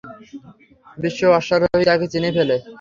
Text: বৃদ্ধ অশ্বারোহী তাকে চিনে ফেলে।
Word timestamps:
বৃদ্ধ 0.97 1.19
অশ্বারোহী 1.37 1.85
তাকে 1.89 2.05
চিনে 2.13 2.29
ফেলে। 2.35 2.55